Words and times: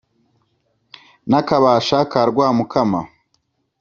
Na 1.29 1.39
Kabasha 1.47 1.99
ka 2.11 2.21
Rwamukama 2.29 3.01